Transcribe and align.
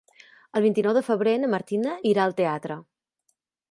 El 0.59 0.63
vint-i-nou 0.67 0.95
de 0.99 1.03
febrer 1.11 1.35
na 1.43 1.51
Martina 1.53 1.95
irà 2.15 2.27
al 2.27 2.39
teatre. 2.43 2.83